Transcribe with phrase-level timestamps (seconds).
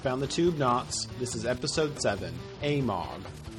[0.00, 1.06] found the tube knots.
[1.18, 3.49] This is episode 7 AMOG.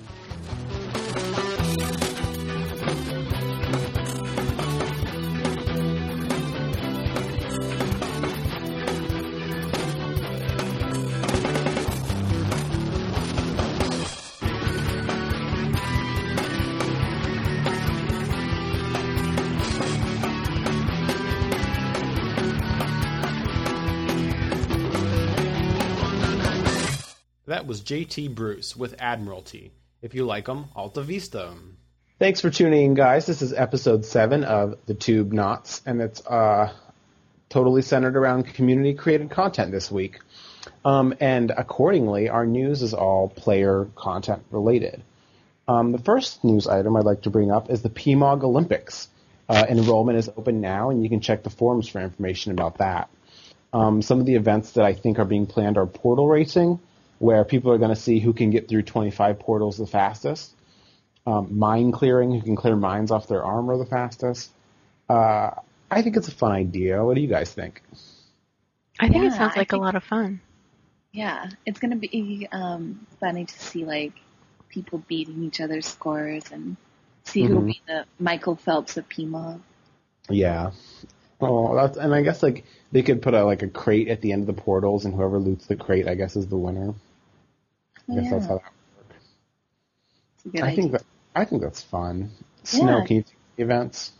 [27.51, 29.73] That was JT Bruce with Admiralty.
[30.01, 31.53] If you like them, Alta Vista.
[32.17, 33.25] Thanks for tuning in, guys.
[33.25, 36.71] This is episode 7 of The Tube Knots, and it's uh,
[37.49, 40.21] totally centered around community created content this week.
[40.85, 45.03] Um, and accordingly, our news is all player content related.
[45.67, 49.09] Um, the first news item I'd like to bring up is the PMOG Olympics.
[49.49, 53.09] Uh, enrollment is open now, and you can check the forums for information about that.
[53.73, 56.79] Um, some of the events that I think are being planned are portal racing,
[57.21, 60.51] where people are going to see who can get through 25 portals the fastest.
[61.27, 64.49] Um, mine clearing, who can clear mines off their armor the fastest.
[65.07, 65.51] Uh,
[65.91, 67.05] I think it's a fun idea.
[67.05, 67.83] What do you guys think?
[68.99, 70.41] I think it sounds like think- a lot of fun.
[71.11, 74.13] Yeah, it's gonna be um, funny to see like
[74.69, 76.75] people beating each other's scores and
[77.25, 77.65] see who'll Mhm.
[77.67, 79.59] be the Michael Phelps of PMOG.
[80.29, 80.71] Yeah.
[81.39, 84.31] Oh, that's and I guess like they could put a like a crate at the
[84.31, 86.95] end of the portals, and whoever loots the crate, I guess, is the winner.
[88.11, 88.63] I guess that's how that
[88.97, 89.15] works.
[90.35, 90.75] It's a good I idea.
[90.75, 91.03] think that
[91.35, 92.31] I think that's fun.
[92.63, 93.05] Snow, Yeah.
[93.05, 94.11] can you think of events?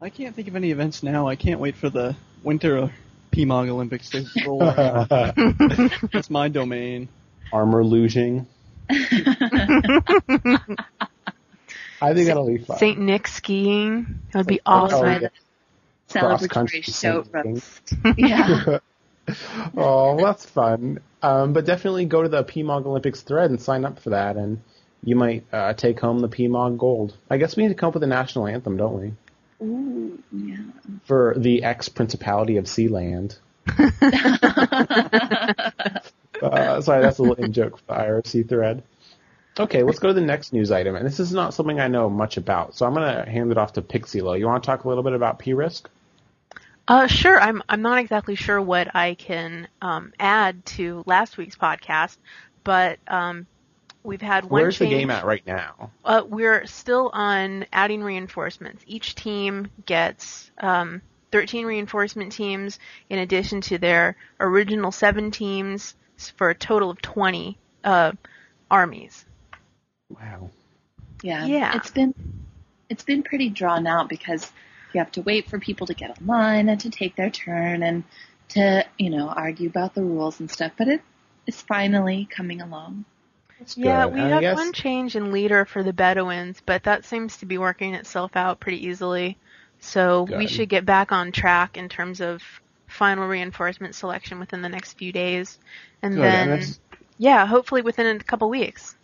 [0.00, 1.28] I can't think of any events now.
[1.28, 2.90] I can't wait for the winter
[3.32, 5.08] PMOG Olympics to roll around.
[6.12, 7.08] That's my domain.
[7.52, 8.46] Armor losing.
[8.90, 8.96] I
[12.14, 12.78] think that'll be fun.
[12.78, 12.98] St.
[12.98, 14.18] Nick skiing.
[14.32, 15.22] That would be Oh, awesome.
[15.22, 15.28] yeah.
[16.08, 17.54] Celebratory cross-country show skiing.
[17.54, 17.94] roast.
[18.18, 18.78] Yeah.
[19.76, 21.00] oh, that's fun.
[21.22, 24.62] Um, but definitely go to the PMOG Olympics thread and sign up for that, and
[25.04, 27.16] you might uh, take home the PMOG gold.
[27.30, 29.12] I guess we need to come up with a national anthem, don't we?
[29.64, 30.56] Ooh, yeah.
[31.04, 33.38] For the ex Principality of Sealand.
[36.42, 38.82] Uh, sorry, that's a little in joke for the IRC thread.
[39.58, 42.10] Okay, let's go to the next news item, and this is not something I know
[42.10, 44.38] much about, so I'm going to hand it off to Pixilo.
[44.38, 45.88] You want to talk a little bit about P-Risk?
[46.88, 47.40] Uh, sure.
[47.40, 52.16] I'm I'm not exactly sure what I can um, add to last week's podcast,
[52.64, 53.46] but um,
[54.02, 55.90] we've had one Where's the game at right now?
[56.04, 58.82] Uh, we're still on adding reinforcements.
[58.86, 62.78] Each team gets um, 13 reinforcement teams
[63.08, 65.94] in addition to their original seven teams
[66.36, 68.12] for a total of 20 uh,
[68.70, 69.24] armies.
[70.10, 70.50] Wow.
[71.22, 71.46] Yeah.
[71.46, 71.76] Yeah.
[71.76, 72.14] It's been
[72.88, 74.52] it's been pretty drawn out because
[74.94, 78.04] you have to wait for people to get online and to take their turn and
[78.50, 80.72] to, you know, argue about the rules and stuff.
[80.76, 81.00] But it
[81.46, 83.04] is finally coming along.
[83.58, 86.82] That's Yeah, we And I have guess- one change in leader for the Bedouins, but
[86.84, 89.38] that seems to be working itself out pretty easily.
[89.80, 92.42] So we should get back on track in terms of
[92.86, 95.58] final reinforcement selection within the next few days.
[96.02, 96.80] And Good, then, it's-
[97.18, 98.96] yeah, hopefully within a couple weeks.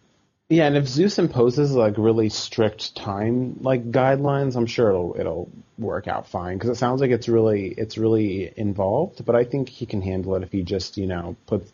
[0.51, 5.51] Yeah, and if Zeus imposes like really strict time like guidelines, I'm sure it'll it'll
[5.79, 9.25] work out fine because it sounds like it's really it's really involved.
[9.27, 11.71] But I think he can handle it if he just you know puts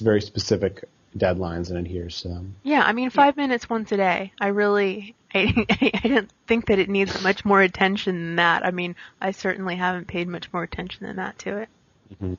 [0.00, 0.84] very specific
[1.16, 2.56] deadlines and adheres to them.
[2.62, 4.32] Yeah, I mean, five minutes once a day.
[4.40, 8.66] I really, I, I don't think that it needs much more attention than that.
[8.66, 11.68] I mean, I certainly haven't paid much more attention than that to it.
[12.14, 12.34] Mm-hmm.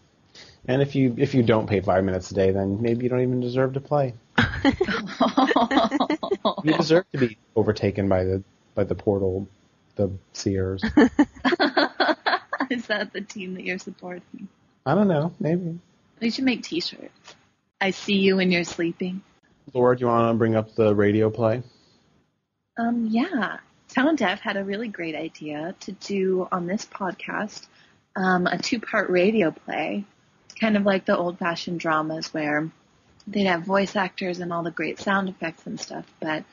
[0.70, 3.24] And if you if you don't pay five minutes a day, then maybe you don't
[3.24, 4.14] even deserve to play.
[6.64, 8.44] You deserve to be overtaken by the
[8.76, 9.48] by the portal,
[9.96, 10.84] the seers.
[12.70, 14.48] is that the team that you're supporting?
[14.86, 15.80] I don't know, maybe.
[16.20, 17.36] We should make t-shirts.
[17.80, 19.22] I see you when you're sleeping.
[19.74, 21.64] Laura, do you want to bring up the radio play?
[22.78, 23.58] Um, yeah.
[23.88, 27.66] Sound Deaf had a really great idea to do on this podcast
[28.16, 30.06] um, a two-part radio play,
[30.60, 32.70] kind of like the old-fashioned dramas where
[33.28, 36.44] they'd have voice actors and all the great sound effects and stuff, but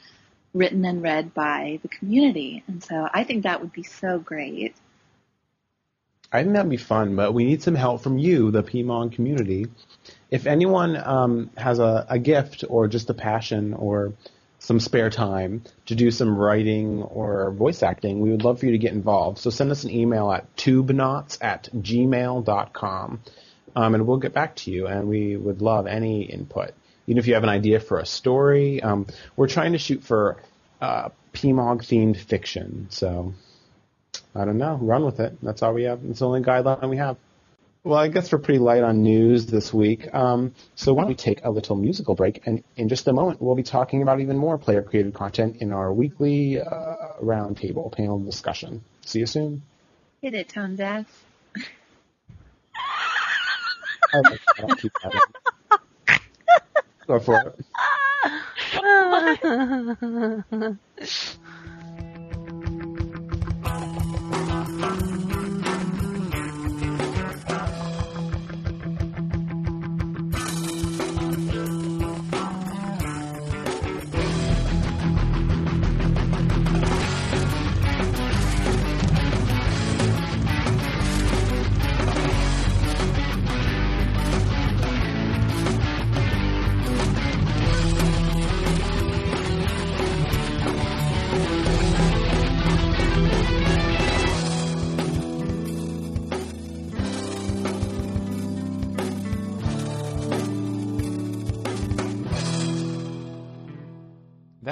[0.55, 2.63] written and read by the community.
[2.67, 4.75] And so I think that would be so great.
[6.33, 9.67] I think that'd be fun, but we need some help from you, the PMOG community.
[10.31, 14.13] If anyone um, has a, a gift or just a passion or
[14.59, 18.73] some spare time to do some writing or voice acting, we would love for you
[18.73, 19.39] to get involved.
[19.39, 23.21] So send us an email at tubeknots at gmail.com
[23.77, 26.73] um, and we'll get back to you and we would love any input.
[27.07, 29.07] Even if you have an idea for a story, um,
[29.37, 30.39] we're trying to shoot for
[30.81, 32.89] uh, PMOG themed fiction.
[32.91, 33.35] So
[34.35, 34.77] I don't know.
[34.77, 35.37] Run with it.
[35.43, 36.01] That's all we have.
[36.09, 37.19] It's the only guideline we have.
[37.85, 40.13] Well, I guess we're pretty light on news this week.
[40.13, 42.45] Um, so why don't we take a little musical break?
[42.45, 45.73] And in just a moment, we'll be talking about even more player created content in
[45.73, 48.83] our weekly uh, roundtable panel discussion.
[49.03, 49.63] See you soon.
[50.21, 51.07] Hit it, Tone Deaf.
[52.77, 52.85] I like that.
[52.85, 53.96] I'll keep that in.
[57.07, 57.67] Go for it.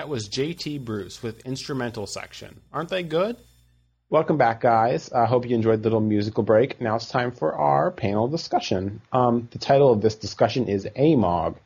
[0.05, 2.61] That was JT Bruce with instrumental section.
[2.75, 3.39] Aren't they good?
[4.11, 5.11] Welcome back, guys.
[5.11, 6.79] I hope you enjoyed the little musical break.
[6.79, 9.01] Now it's time for our panel discussion.
[9.15, 11.57] Um, the title of this discussion is AMOG,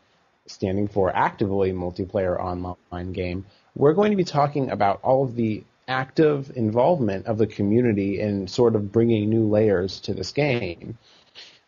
[0.46, 3.44] standing for Actively Multiplayer Online Game.
[3.75, 8.46] We're going to be talking about all of the active involvement of the community in
[8.46, 10.96] sort of bringing new layers to this game.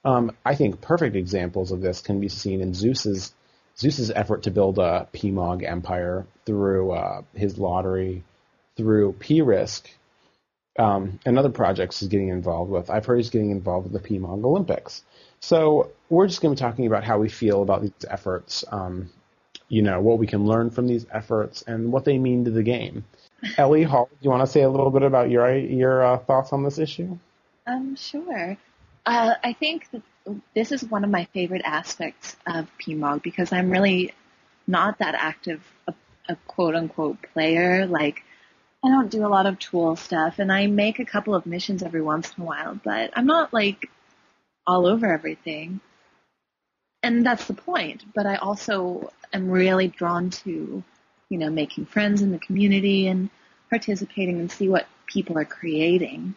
[0.05, 3.35] Um, I think perfect examples of this can be seen in Zeus's
[3.81, 8.23] Zeus's effort to build a PMOG empire through uh, his lottery,
[8.77, 9.89] through P-Risk,
[10.79, 12.91] um, and other projects he's getting involved with.
[12.91, 15.03] I've heard he's getting involved with the PMOG Olympics.
[15.41, 19.11] So we're just going to be talking about how we feel about these efforts, um,
[19.69, 22.63] you know, what we can learn from these efforts, and what they mean to the
[22.63, 23.05] game.
[23.57, 26.53] Ellie Hall, do you want to say a little bit about your your uh, thoughts
[26.53, 27.19] on this issue?
[27.67, 28.59] Um, sure.
[29.07, 29.89] Uh, I think
[30.55, 34.13] this is one of my favorite aspects of PMOG because I'm really
[34.67, 35.95] not that active a,
[36.29, 37.87] a quote unquote player.
[37.87, 38.23] Like
[38.85, 41.83] I don't do a lot of tool stuff and I make a couple of missions
[41.83, 43.91] every once in a while, but I'm not like
[44.67, 45.81] all over everything.
[47.03, 48.05] And that's the point.
[48.15, 50.83] But I also am really drawn to,
[51.29, 53.31] you know, making friends in the community and
[53.71, 56.35] participating and see what people are creating.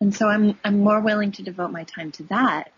[0.00, 2.72] And so I'm I'm more willing to devote my time to that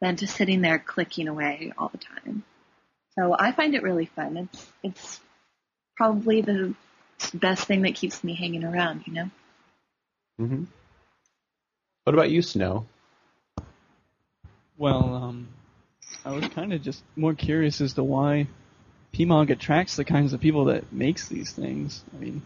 [0.00, 2.44] than to sitting there clicking away all the time.
[3.18, 4.36] So I find it really fun.
[4.36, 5.20] It's it's
[5.96, 6.74] probably the
[7.32, 9.30] best thing that keeps me hanging around, you know.
[10.40, 10.64] Mm-hmm.
[12.04, 12.86] What about you, Snow?
[14.76, 15.48] Well, um,
[16.24, 18.46] I was kind of just more curious as to why
[19.14, 22.04] PMOG attracts the kinds of people that makes these things.
[22.14, 22.42] I mean,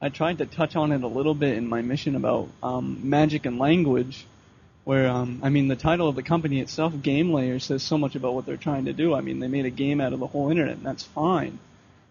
[0.00, 3.46] I tried to touch on it a little bit in my mission about um, magic
[3.46, 4.26] and language,
[4.84, 8.14] where um, I mean the title of the company itself, Game Layer, says so much
[8.14, 9.14] about what they're trying to do.
[9.14, 11.58] I mean they made a game out of the whole internet, and that's fine.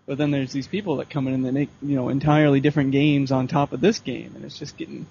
[0.07, 2.91] But then there's these people that come in and they make you know entirely different
[2.91, 5.05] games on top of this game, and it's just getting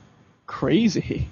[0.46, 1.28] crazy.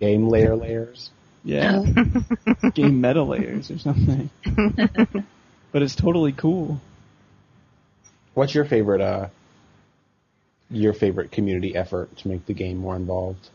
[0.00, 1.10] Game layer layers.
[1.44, 1.84] Yeah,
[2.74, 4.28] game meta layers or something.
[5.72, 6.80] but it's totally cool.
[8.34, 9.28] What's your favorite uh
[10.70, 13.48] your favorite community effort to make the game more involved?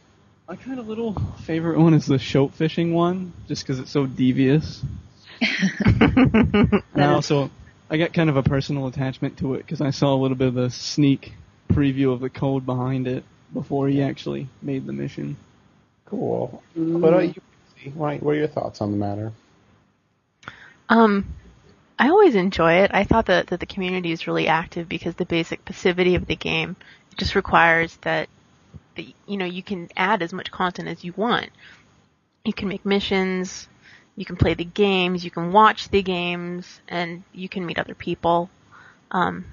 [0.48, 4.06] My kind of little favorite one is the shoat fishing one, just because it's so
[4.06, 4.84] devious.
[5.42, 7.50] and I also,
[7.90, 10.50] I got kind of a personal attachment to it because I saw a little bit
[10.50, 11.34] of a sneak
[11.70, 15.38] preview of the code behind it before he actually made the mission.
[16.06, 16.62] Cool.
[16.76, 17.42] What about you?
[17.94, 19.32] What are your thoughts on the matter?
[20.90, 21.34] Um,
[21.98, 22.92] I always enjoy it.
[22.94, 26.36] I thought that, that the community is really active because the basic passivity of the
[26.36, 26.76] game
[27.18, 28.28] just requires that
[28.96, 31.50] the, you know, you can add as much content as you want.
[32.44, 33.68] You can make missions,
[34.16, 37.96] you can play the games, you can watch the games, and you can meet other
[37.96, 38.50] people.
[39.12, 39.46] Um,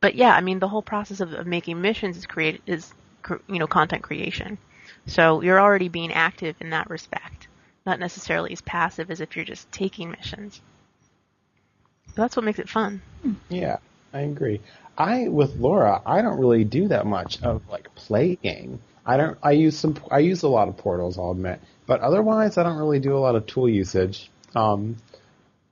[0.00, 2.92] but yeah, I mean, the whole process of, of making missions is create is
[3.48, 4.58] you know content creation.
[5.06, 7.48] So you're already being active in that respect,
[7.86, 10.60] not necessarily as passive as if you're just taking missions.
[12.14, 13.02] So that's what makes it fun.
[13.48, 13.78] Yeah,
[14.12, 14.60] I agree.
[14.96, 18.80] I with Laura, I don't really do that much of like playing.
[19.04, 19.36] I don't.
[19.42, 19.96] I use some.
[20.10, 21.18] I use a lot of portals.
[21.18, 24.30] I'll admit, but otherwise, I don't really do a lot of tool usage.
[24.54, 24.96] Um,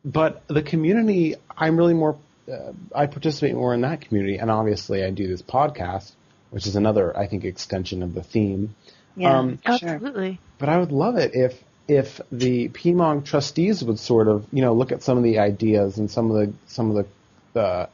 [0.04, 2.18] but the community, I'm really more.
[2.50, 6.10] Uh, I participate more in that community, and obviously, I do this podcast,
[6.50, 8.74] which is another, I think, extension of the theme.
[9.16, 9.74] Yeah, Um, sure.
[9.88, 10.40] Absolutely.
[10.58, 14.72] But I would love it if if the PMOG trustees would sort of you know
[14.72, 17.06] look at some of the ideas and some of the some of the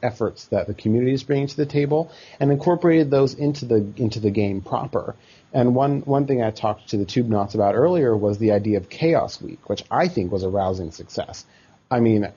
[0.01, 4.19] efforts that the community is bringing to the table and incorporated those into the into
[4.19, 5.15] the game proper
[5.51, 8.77] And one one thing I talked to the Tube Knots about earlier was the idea
[8.77, 11.45] of Chaos Week, which I think was a rousing success.
[11.91, 12.31] I mean,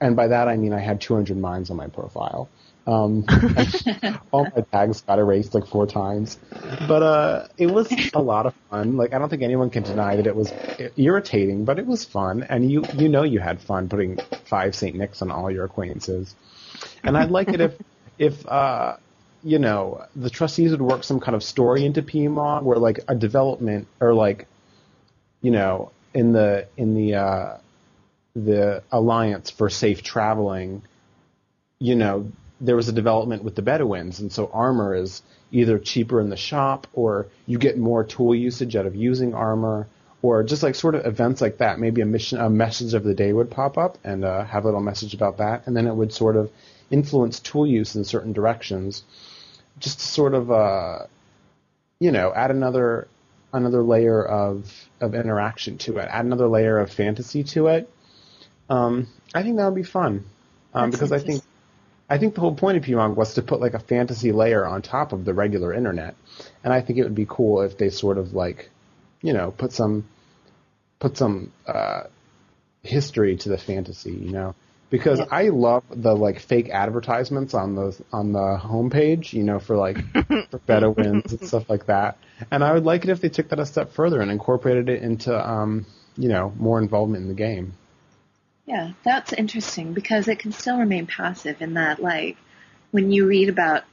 [0.00, 2.48] and by that I mean I had 200 mines on my profile.
[2.84, 3.24] Um,
[4.32, 6.36] all my tags got erased like four times,
[6.88, 8.96] but uh, it was a lot of fun.
[8.96, 10.52] Like I don't think anyone can deny that it was
[10.96, 14.96] irritating, but it was fun, and you you know you had fun putting five Saint
[14.96, 16.34] Nicks on all your acquaintances.
[17.04, 17.74] And I'd like it if
[18.18, 18.96] if uh,
[19.44, 23.14] you know the trustees would work some kind of story into PMOG where like a
[23.14, 24.48] development or like
[25.40, 27.58] you know in the in the uh,
[28.34, 30.82] the alliance for safe traveling,
[31.78, 32.32] you know
[32.62, 36.36] there was a development with the Bedouins, and so armor is either cheaper in the
[36.36, 39.88] shop or you get more tool usage out of using armor,
[40.22, 41.80] or just like sort of events like that.
[41.80, 44.68] Maybe a mission, a message of the day would pop up and uh, have a
[44.68, 46.50] little message about that, and then it would sort of
[46.88, 49.02] influence tool use in certain directions,
[49.80, 51.00] just to sort of, uh,
[51.98, 53.08] you know, add another
[53.52, 57.90] another layer of of interaction to it, add another layer of fantasy to it.
[58.70, 60.24] Um, I think that would be fun
[60.72, 61.42] um, because I think
[62.12, 64.82] I think the whole point of PMOG was to put like a fantasy layer on
[64.82, 66.14] top of the regular internet,
[66.62, 68.68] and I think it would be cool if they sort of like,
[69.22, 70.06] you know, put some,
[70.98, 72.02] put some uh,
[72.82, 74.54] history to the fantasy, you know,
[74.90, 75.26] because yeah.
[75.30, 79.96] I love the like fake advertisements on the on the homepage, you know, for like
[80.50, 82.18] for Bedouins and stuff like that,
[82.50, 85.02] and I would like it if they took that a step further and incorporated it
[85.02, 85.86] into, um,
[86.18, 87.72] you know, more involvement in the game.
[88.66, 92.36] Yeah, that's interesting because it can still remain passive in that, like,
[92.90, 93.84] when you read about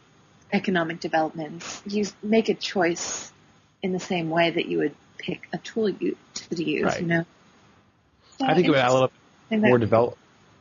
[0.52, 3.32] economic developments, you make a choice
[3.82, 7.02] in the same way that you would pick a tool you, to use, right.
[7.02, 7.26] you know?
[8.38, 9.12] So I think it would add a little
[9.52, 10.18] more develop.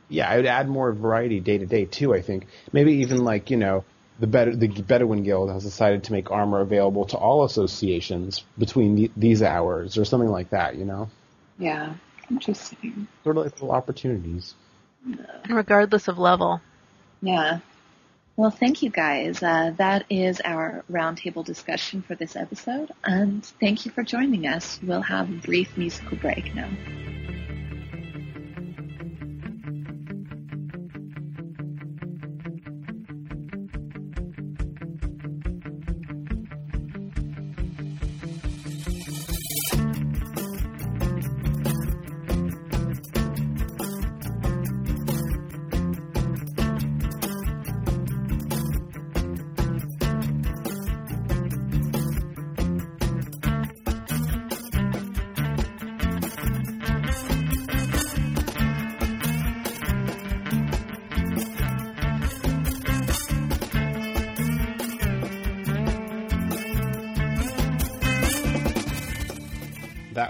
[0.09, 2.15] Yeah, I would add more variety day to day too.
[2.15, 3.85] I think maybe even like you know
[4.19, 8.97] the Bed- the Bedouin Guild has decided to make armor available to all associations between
[8.97, 10.77] the, these hours or something like that.
[10.77, 11.11] You know.
[11.59, 11.95] Yeah,
[12.31, 13.09] Interesting.
[13.25, 14.55] Sort of like little opportunities.
[15.49, 16.61] Regardless of level.
[17.23, 17.61] Yeah.
[18.37, 19.43] Well, thank you guys.
[19.43, 24.79] Uh, that is our roundtable discussion for this episode, and thank you for joining us.
[24.81, 26.69] We'll have a brief musical break now.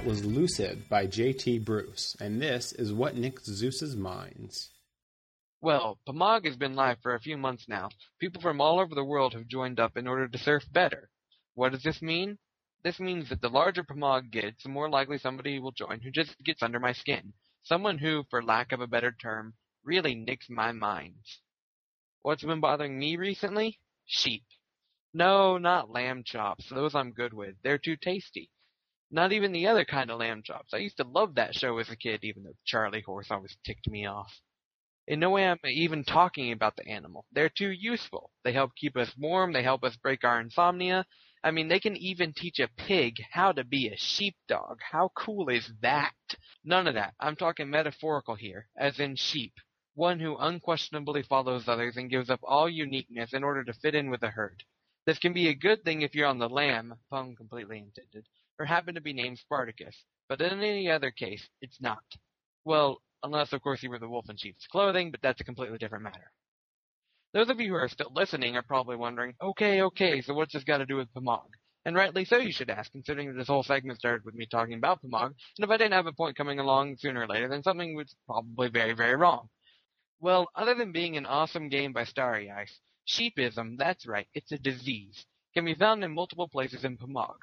[0.05, 1.61] Was Lucid by J.T.
[1.61, 4.69] Bruce, and this is what nicks Zeus's minds.
[5.63, 7.89] Well, PMOG has been live for a few months now.
[8.21, 11.09] People from all over the world have joined up in order to surf better.
[11.55, 12.37] What does this mean?
[12.85, 16.37] This means that the larger PMOG gets, the more likely somebody will join who just
[16.45, 17.33] gets under my skin.
[17.63, 19.55] Someone who, for lack of a better term,
[19.85, 21.41] really nicks my minds.
[22.21, 23.81] What's been bothering me recently?
[24.05, 24.45] Sheep.
[25.15, 26.69] No, not lamb chops.
[26.69, 27.55] Those I'm good with.
[27.63, 28.51] They're too tasty.
[29.11, 30.75] Not even the other kind of lamb chops.
[30.75, 33.89] I used to love that show as a kid, even though Charlie Horse always ticked
[33.89, 34.41] me off.
[35.07, 37.25] In no way am I even talking about the animal.
[37.33, 38.31] They're too useful.
[38.45, 41.07] They help keep us warm, they help us break our insomnia.
[41.43, 44.81] I mean, they can even teach a pig how to be a sheepdog.
[44.91, 46.13] How cool is that?
[46.63, 47.15] None of that.
[47.19, 49.55] I'm talking metaphorical here, as in sheep.
[49.95, 54.11] One who unquestionably follows others and gives up all uniqueness in order to fit in
[54.11, 54.63] with the herd.
[55.07, 58.27] This can be a good thing if you're on the lamb, pun completely intended,
[58.59, 62.03] or happen to be named Spartacus, but in any other case, it's not.
[62.65, 65.79] Well, unless of course you were the wolf in sheep's clothing, but that's a completely
[65.79, 66.33] different matter.
[67.35, 70.65] Those of you who are still listening are probably wondering, okay, okay, so what's this
[70.65, 71.45] got to do with PMOG?
[71.85, 74.75] And rightly so, you should ask, considering that this whole segment started with me talking
[74.75, 75.35] about PMOG, and
[75.65, 78.69] if I didn't have a point coming along sooner or later, then something was probably
[78.69, 79.49] very, very wrong.
[80.21, 84.59] Well, other than being an awesome game by Starry Ice, sheepism, that's right, it's a
[84.59, 85.25] disease,
[85.55, 87.37] can be found in multiple places in PMOG.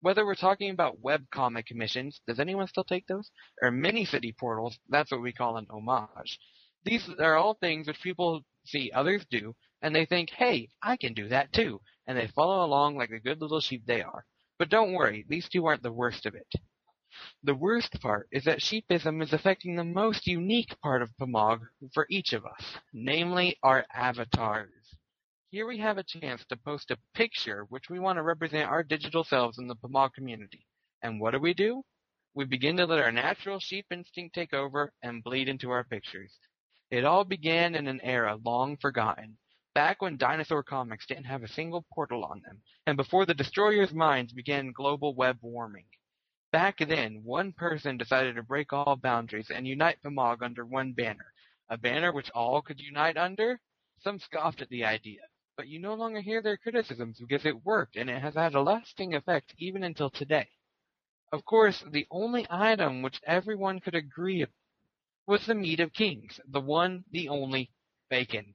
[0.00, 3.30] Whether we're talking about webcomic commissions, does anyone still take those?
[3.60, 6.38] Or mini-city portals, that's what we call an homage.
[6.84, 11.14] These are all things which people see others do, and they think, hey, I can
[11.14, 14.24] do that too, and they follow along like the good little sheep they are.
[14.58, 16.46] But don't worry, these two aren't the worst of it.
[17.42, 21.60] The worst part is that sheepism is affecting the most unique part of PMOG
[21.92, 24.77] for each of us, namely our avatars.
[25.50, 28.82] Here we have a chance to post a picture which we want to represent our
[28.82, 30.66] digital selves in the Pamog community.
[31.00, 31.84] And what do we do?
[32.34, 36.38] We begin to let our natural sheep instinct take over and bleed into our pictures.
[36.90, 39.38] It all began in an era long forgotten,
[39.74, 43.94] back when dinosaur comics didn't have a single portal on them, and before the destroyer's
[43.94, 45.86] minds began global web warming.
[46.52, 51.32] Back then, one person decided to break all boundaries and unite Pamog under one banner.
[51.70, 53.58] A banner which all could unite under?
[54.00, 55.22] Some scoffed at the idea,
[55.58, 58.62] but you no longer hear their criticisms because it worked and it has had a
[58.62, 60.48] lasting effect even until today.
[61.32, 64.46] Of course, the only item which everyone could agree
[65.26, 67.72] was the meat of kings, the one, the only,
[68.08, 68.54] bacon.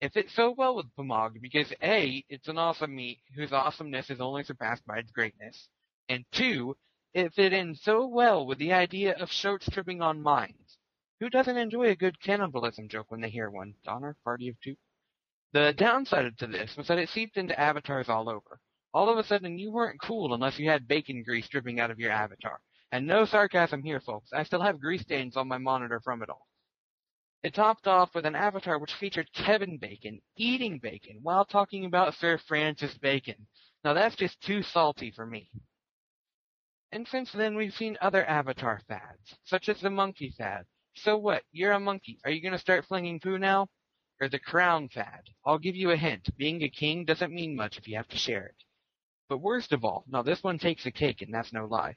[0.00, 4.20] It fits so well with Pamog because A, it's an awesome meat whose awesomeness is
[4.20, 5.68] only surpassed by its greatness,
[6.08, 6.76] and two,
[7.14, 10.78] it fit in so well with the idea of shoats tripping on mines.
[11.18, 13.74] Who doesn't enjoy a good cannibalism joke when they hear one?
[13.84, 14.76] Donner, party of two.
[15.52, 18.60] The downside to this was that it seeped into avatars all over.
[18.92, 21.98] All of a sudden, you weren't cool unless you had bacon grease dripping out of
[21.98, 22.60] your avatar.
[22.92, 24.32] And no sarcasm here, folks.
[24.32, 26.46] I still have grease stains on my monitor from it all.
[27.42, 32.14] It topped off with an avatar which featured Kevin Bacon eating bacon while talking about
[32.14, 33.46] Sir Francis Bacon.
[33.84, 35.50] Now that's just too salty for me.
[36.90, 40.64] And since then we've seen other avatar fads, such as the monkey fad.
[40.96, 41.44] So what?
[41.52, 42.18] You're a monkey.
[42.24, 43.68] Are you gonna start flinging poo now?
[44.20, 45.30] Or the crown fad.
[45.44, 46.36] I'll give you a hint.
[46.36, 48.64] Being a king doesn't mean much if you have to share it.
[49.28, 51.96] But worst of all, now this one takes a cake and that's no lie.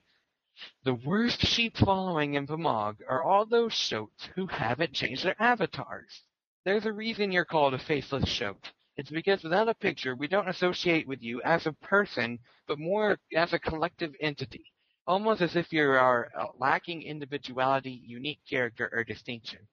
[0.84, 6.24] The worst sheep following in Pamog are all those shoats who haven't changed their avatars.
[6.66, 8.72] There's a reason you're called a faceless shoat.
[8.98, 12.38] It's because without a picture, we don't associate with you as a person,
[12.68, 14.66] but more as a collective entity.
[15.08, 19.68] Almost as if you are lacking individuality, unique character, or distinction.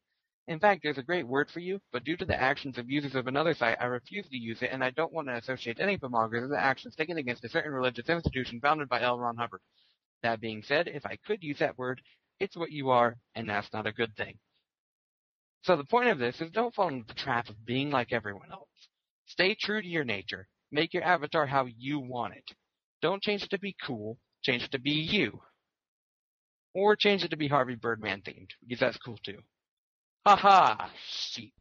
[0.49, 3.14] In fact, there's a great word for you, but due to the actions of users
[3.14, 5.99] of another site, I refuse to use it, and I don't want to associate any
[5.99, 9.19] Pamoggers with the actions taken against a certain religious institution founded by L.
[9.19, 9.61] Ron Hubbard.
[10.23, 12.00] That being said, if I could use that word,
[12.40, 14.38] it's what you are, and that's not a good thing.
[15.64, 18.51] So the point of this is don't fall into the trap of being like everyone
[18.51, 18.88] else.
[19.27, 20.49] Stay true to your nature.
[20.72, 22.55] Make your avatar how you want it.
[23.03, 24.16] Don't change it to be cool.
[24.42, 25.42] Change it to be you.
[26.75, 29.42] Or change it to be Harvey Birdman themed, because that's cool too.
[30.37, 31.55] Haha, sheep.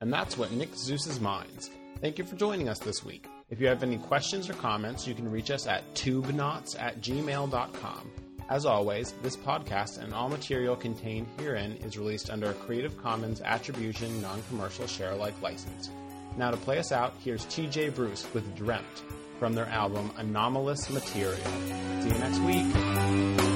[0.00, 1.68] And that's what Nick Zeus's minds.
[2.00, 3.26] Thank you for joining us this week.
[3.50, 8.10] If you have any questions or comments, you can reach us at tubeknots at gmail.com.
[8.48, 13.42] As always, this podcast and all material contained herein is released under a Creative Commons
[13.42, 15.90] Attribution Non-Commercial Share-alike license.
[16.38, 19.02] Now to play us out, here's TJ Bruce with Dreamt
[19.38, 21.36] from their album Anomalous Material.
[22.00, 23.47] See you next week.